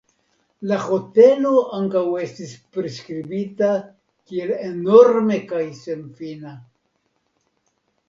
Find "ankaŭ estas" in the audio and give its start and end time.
1.79-2.55